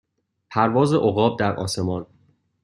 پرواز 0.49 0.93
عقاب 0.93 1.39
در 1.39 1.55
آسمان 1.55 2.07